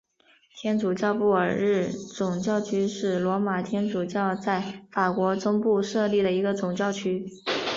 [0.55, 7.29] 天主教布尔日总教区是罗马天主教在法国中部设立的一个总教区。